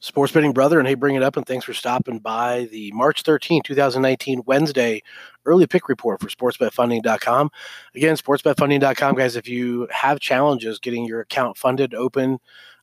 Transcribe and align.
Sports 0.00 0.32
Betting 0.32 0.52
Brother, 0.52 0.78
and 0.78 0.86
hey, 0.86 0.94
bring 0.94 1.14
it 1.14 1.22
up, 1.22 1.36
and 1.36 1.46
thanks 1.46 1.64
for 1.64 1.72
stopping 1.72 2.18
by 2.18 2.68
the 2.70 2.92
March 2.92 3.22
13, 3.22 3.62
2019, 3.62 4.42
Wednesday 4.46 5.02
early 5.46 5.66
pick 5.66 5.88
report 5.88 6.20
for 6.20 6.28
sportsbetfunding.com. 6.28 7.50
Again, 7.94 8.16
sportsbetfunding.com, 8.16 9.14
guys, 9.14 9.36
if 9.36 9.48
you 9.48 9.88
have 9.90 10.20
challenges 10.20 10.78
getting 10.78 11.04
your 11.04 11.20
account 11.20 11.56
funded, 11.56 11.94
open, 11.94 12.38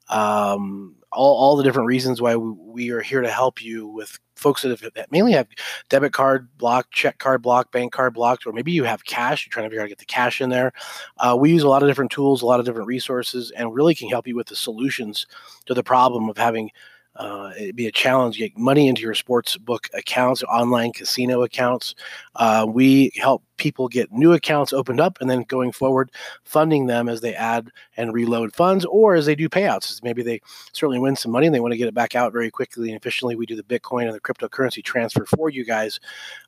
um, 0.09 0.95
all, 1.11 1.35
all 1.35 1.55
the 1.55 1.63
different 1.63 1.87
reasons 1.87 2.21
why 2.21 2.35
we, 2.35 2.51
we 2.51 2.89
are 2.89 3.01
here 3.01 3.21
to 3.21 3.29
help 3.29 3.61
you 3.61 3.87
with 3.87 4.19
folks 4.35 4.63
that, 4.63 4.69
have, 4.69 4.93
that 4.95 5.11
mainly 5.11 5.33
have 5.33 5.47
debit 5.89 6.11
card 6.11 6.49
blocked, 6.57 6.91
check 6.91 7.19
card 7.19 7.41
blocked, 7.41 7.71
bank 7.71 7.93
card 7.93 8.13
blocked, 8.13 8.47
or 8.47 8.51
maybe 8.51 8.71
you 8.71 8.83
have 8.83 9.05
cash, 9.05 9.45
you're 9.45 9.51
trying 9.51 9.65
to 9.65 9.69
figure 9.69 9.81
out 9.81 9.83
how 9.83 9.87
to 9.87 9.91
get 9.91 9.99
the 9.99 10.05
cash 10.05 10.41
in 10.41 10.49
there. 10.49 10.73
Uh, 11.17 11.37
we 11.39 11.51
use 11.51 11.63
a 11.63 11.69
lot 11.69 11.83
of 11.83 11.89
different 11.89 12.11
tools, 12.11 12.41
a 12.41 12.45
lot 12.45 12.59
of 12.59 12.65
different 12.65 12.87
resources, 12.87 13.51
and 13.51 13.73
really 13.73 13.93
can 13.93 14.09
help 14.09 14.27
you 14.27 14.35
with 14.35 14.47
the 14.47 14.55
solutions 14.55 15.27
to 15.65 15.73
the 15.73 15.83
problem 15.83 16.27
of 16.29 16.37
having– 16.37 16.71
uh, 17.15 17.51
it'd 17.57 17.75
be 17.75 17.87
a 17.87 17.91
challenge 17.91 18.37
get 18.37 18.57
money 18.57 18.87
into 18.87 19.01
your 19.01 19.13
sports 19.13 19.55
book 19.57 19.89
accounts, 19.93 20.43
online 20.43 20.91
casino 20.91 21.43
accounts. 21.43 21.95
Uh, 22.35 22.65
we 22.67 23.11
help 23.15 23.43
people 23.57 23.87
get 23.87 24.11
new 24.11 24.33
accounts 24.33 24.73
opened 24.73 24.99
up 24.99 25.19
and 25.21 25.29
then 25.29 25.43
going 25.43 25.71
forward, 25.71 26.11
funding 26.43 26.87
them 26.87 27.07
as 27.07 27.21
they 27.21 27.33
add 27.35 27.69
and 27.97 28.13
reload 28.13 28.53
funds 28.53 28.85
or 28.85 29.15
as 29.15 29.25
they 29.25 29.35
do 29.35 29.49
payouts. 29.49 30.01
Maybe 30.03 30.23
they 30.23 30.41
certainly 30.71 30.99
win 30.99 31.15
some 31.15 31.31
money 31.31 31.47
and 31.47 31.55
they 31.55 31.59
want 31.59 31.71
to 31.71 31.77
get 31.77 31.87
it 31.87 31.93
back 31.93 32.15
out 32.15 32.33
very 32.33 32.49
quickly 32.49 32.89
and 32.89 32.97
efficiently. 32.97 33.35
We 33.35 33.45
do 33.45 33.55
the 33.55 33.63
Bitcoin 33.63 34.05
and 34.05 34.13
the 34.13 34.19
cryptocurrency 34.19 34.83
transfer 34.83 35.25
for 35.25 35.49
you 35.49 35.65
guys, 35.65 35.99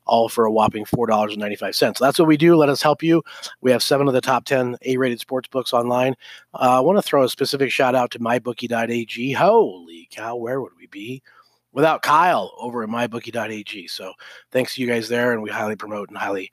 all 0.04 0.28
for 0.28 0.44
a 0.44 0.52
whopping 0.52 0.84
$4.95. 0.84 1.74
So 1.74 2.04
that's 2.04 2.18
what 2.18 2.28
we 2.28 2.36
do. 2.36 2.56
Let 2.56 2.68
us 2.68 2.82
help 2.82 3.02
you. 3.02 3.22
We 3.60 3.70
have 3.70 3.82
seven 3.82 4.08
of 4.08 4.14
the 4.14 4.20
top 4.20 4.44
10 4.44 4.76
A 4.82 4.96
rated 4.96 5.20
sports 5.20 5.48
books 5.48 5.72
online. 5.72 6.14
Uh, 6.54 6.78
I 6.78 6.80
want 6.80 6.98
to 6.98 7.02
throw 7.02 7.24
a 7.24 7.28
specific 7.28 7.70
shout 7.70 7.94
out 7.94 8.10
to 8.12 8.18
mybookie.ag. 8.18 9.32
Holy 9.32 10.08
cow, 10.10 10.36
where 10.36 10.60
would 10.60 10.72
we 10.76 10.86
be? 10.86 11.22
Without 11.72 12.02
Kyle 12.02 12.54
over 12.58 12.82
at 12.82 12.88
mybookie.ag. 12.88 13.88
So 13.88 14.12
thanks 14.50 14.74
to 14.74 14.80
you 14.80 14.86
guys 14.86 15.08
there, 15.08 15.32
and 15.32 15.42
we 15.42 15.50
highly 15.50 15.76
promote 15.76 16.08
and 16.08 16.16
highly 16.16 16.50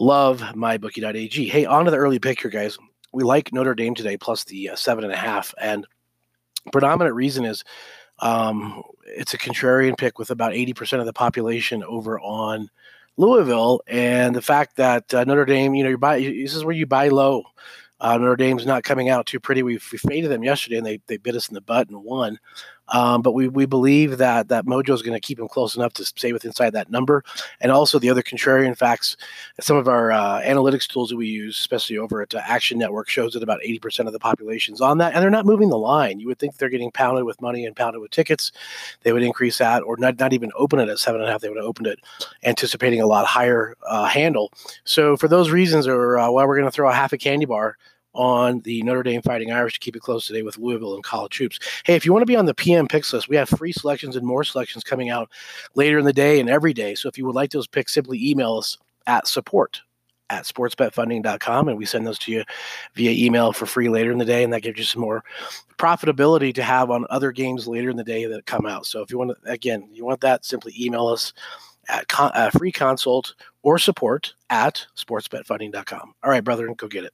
love 0.00 0.40
mybookie.ag. 0.40 1.48
Hey, 1.48 1.66
on 1.66 1.84
to 1.84 1.90
the 1.90 1.98
early 1.98 2.18
pick 2.18 2.40
here, 2.40 2.50
guys. 2.50 2.78
We 3.12 3.22
like 3.22 3.52
Notre 3.52 3.74
Dame 3.74 3.94
today, 3.94 4.16
plus 4.16 4.44
the 4.44 4.70
uh, 4.70 4.76
seven 4.76 5.04
and 5.04 5.12
a 5.12 5.16
half, 5.16 5.54
and 5.60 5.86
predominant 6.72 7.14
reason 7.14 7.44
is 7.44 7.62
um, 8.20 8.82
it's 9.04 9.34
a 9.34 9.38
contrarian 9.38 9.96
pick 9.96 10.18
with 10.18 10.30
about 10.30 10.52
80% 10.52 11.00
of 11.00 11.06
the 11.06 11.12
population 11.12 11.84
over 11.84 12.18
on 12.18 12.70
Louisville, 13.16 13.82
and 13.86 14.34
the 14.34 14.42
fact 14.42 14.76
that 14.76 15.12
uh, 15.12 15.24
Notre 15.24 15.44
Dame, 15.44 15.74
you 15.74 15.84
know, 15.84 15.90
you 15.90 15.98
buy 15.98 16.18
this 16.18 16.54
is 16.54 16.64
where 16.64 16.74
you 16.74 16.86
buy 16.86 17.08
low. 17.08 17.44
Uh, 18.00 18.16
Notre 18.16 18.36
Dame's 18.36 18.64
not 18.64 18.82
coming 18.82 19.10
out 19.10 19.26
too 19.26 19.38
pretty. 19.38 19.62
We, 19.62 19.74
we 19.92 19.98
faded 19.98 20.30
them 20.30 20.42
yesterday, 20.42 20.78
and 20.78 20.86
they, 20.86 21.02
they 21.06 21.18
bit 21.18 21.34
us 21.34 21.48
in 21.48 21.54
the 21.54 21.60
butt 21.60 21.90
and 21.90 22.02
won. 22.02 22.38
Um, 22.90 23.22
but 23.22 23.32
we, 23.32 23.48
we 23.48 23.66
believe 23.66 24.18
that 24.18 24.48
that 24.48 24.66
Mojo 24.66 24.92
is 24.94 25.02
going 25.02 25.18
to 25.18 25.20
keep 25.20 25.38
him 25.38 25.48
close 25.48 25.76
enough 25.76 25.94
to 25.94 26.04
stay 26.04 26.32
within 26.32 26.50
inside 26.50 26.70
that 26.70 26.90
number. 26.90 27.24
And 27.60 27.72
also 27.72 27.98
the 27.98 28.10
other 28.10 28.22
contrarian 28.22 28.76
facts, 28.76 29.16
some 29.60 29.76
of 29.76 29.88
our 29.88 30.12
uh, 30.12 30.42
analytics 30.42 30.86
tools 30.86 31.08
that 31.10 31.16
we 31.16 31.28
use, 31.28 31.56
especially 31.56 31.96
over 31.96 32.20
at 32.20 32.34
uh, 32.34 32.42
Action 32.44 32.78
Network, 32.78 33.08
shows 33.08 33.32
that 33.32 33.42
about 33.42 33.60
80% 33.66 34.06
of 34.06 34.12
the 34.12 34.18
population's 34.18 34.80
on 34.80 34.98
that, 34.98 35.14
and 35.14 35.22
they're 35.22 35.30
not 35.30 35.46
moving 35.46 35.70
the 35.70 35.78
line. 35.78 36.20
You 36.20 36.26
would 36.26 36.38
think 36.38 36.56
they're 36.56 36.68
getting 36.68 36.90
pounded 36.90 37.24
with 37.24 37.40
money 37.40 37.64
and 37.64 37.74
pounded 37.74 38.02
with 38.02 38.10
tickets. 38.10 38.52
They 39.02 39.12
would 39.12 39.22
increase 39.22 39.58
that, 39.58 39.82
or 39.82 39.96
not, 39.96 40.18
not 40.18 40.32
even 40.32 40.50
open 40.56 40.80
it 40.80 40.88
at 40.88 40.98
seven 40.98 41.20
and 41.20 41.28
a 41.28 41.32
half. 41.32 41.40
They 41.40 41.48
would 41.48 41.58
have 41.58 41.66
opened 41.66 41.86
it 41.86 42.00
anticipating 42.44 43.00
a 43.00 43.06
lot 43.06 43.26
higher 43.26 43.76
uh, 43.86 44.06
handle. 44.06 44.52
So 44.84 45.16
for 45.16 45.28
those 45.28 45.50
reasons, 45.50 45.86
or 45.86 46.18
uh, 46.18 46.30
why 46.30 46.44
we're 46.44 46.56
going 46.56 46.66
to 46.66 46.72
throw 46.72 46.90
a 46.90 46.94
half 46.94 47.12
a 47.12 47.18
candy 47.18 47.46
bar 47.46 47.76
on 48.14 48.60
the 48.60 48.82
Notre 48.82 49.02
Dame 49.02 49.22
Fighting 49.22 49.52
Irish 49.52 49.74
to 49.74 49.78
keep 49.80 49.96
it 49.96 50.02
close 50.02 50.26
today 50.26 50.42
with 50.42 50.58
Louisville 50.58 50.94
and 50.94 51.04
college 51.04 51.38
hoops. 51.38 51.58
Hey, 51.84 51.94
if 51.94 52.04
you 52.04 52.12
want 52.12 52.22
to 52.22 52.26
be 52.26 52.36
on 52.36 52.46
the 52.46 52.54
PM 52.54 52.88
picks 52.88 53.12
list, 53.12 53.28
we 53.28 53.36
have 53.36 53.48
free 53.48 53.72
selections 53.72 54.16
and 54.16 54.26
more 54.26 54.44
selections 54.44 54.84
coming 54.84 55.10
out 55.10 55.30
later 55.74 55.98
in 55.98 56.04
the 56.04 56.12
day 56.12 56.40
and 56.40 56.50
every 56.50 56.72
day. 56.72 56.94
So 56.94 57.08
if 57.08 57.16
you 57.16 57.26
would 57.26 57.34
like 57.34 57.50
those 57.50 57.66
picks, 57.66 57.94
simply 57.94 58.18
email 58.24 58.56
us 58.56 58.78
at 59.06 59.28
support 59.28 59.80
at 60.30 60.44
sportsbetfunding.com 60.44 61.68
and 61.68 61.76
we 61.76 61.84
send 61.84 62.06
those 62.06 62.18
to 62.18 62.32
you 62.32 62.44
via 62.94 63.10
email 63.10 63.52
for 63.52 63.66
free 63.66 63.88
later 63.88 64.12
in 64.12 64.18
the 64.18 64.24
day 64.24 64.44
and 64.44 64.52
that 64.52 64.62
gives 64.62 64.78
you 64.78 64.84
some 64.84 65.02
more 65.02 65.24
profitability 65.76 66.54
to 66.54 66.62
have 66.62 66.90
on 66.90 67.04
other 67.10 67.32
games 67.32 67.66
later 67.66 67.90
in 67.90 67.96
the 67.96 68.04
day 68.04 68.24
that 68.24 68.46
come 68.46 68.64
out 68.64 68.86
so 68.86 69.02
if 69.02 69.10
you 69.10 69.18
want 69.18 69.30
to 69.30 69.50
again 69.50 69.88
you 69.92 70.04
want 70.04 70.20
that 70.20 70.44
simply 70.44 70.72
email 70.78 71.08
us 71.08 71.32
at 71.88 72.06
con- 72.06 72.30
uh, 72.34 72.48
free 72.50 72.70
consult 72.70 73.34
or 73.62 73.78
support 73.78 74.32
at 74.50 74.86
sportsbetfunding.com 74.96 76.14
all 76.22 76.30
right 76.30 76.44
brother 76.44 76.72
go 76.74 76.86
get 76.86 77.04
it 77.04 77.12